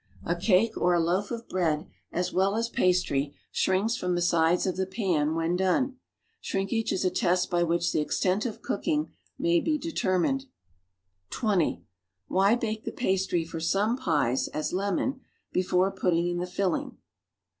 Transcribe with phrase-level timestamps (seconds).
[0.25, 4.65] A cake or a loaf of bread, as well as pastry, shrinks from the sides
[4.65, 5.97] of the pan, when done.
[6.39, 10.45] Shrinkage is a test by which the extent of cooking may be determined.
[11.29, 11.83] (20)
[12.31, 16.97] ^^hy bake the pastry for some pies, as lemon, before [)iitting in llie tilling?